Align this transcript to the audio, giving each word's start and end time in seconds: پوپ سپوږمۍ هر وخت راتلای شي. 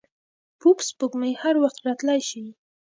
پوپ 0.59 0.77
سپوږمۍ 0.87 1.33
هر 1.41 1.55
وخت 1.63 1.79
راتلای 1.87 2.19
شي. 2.29 2.43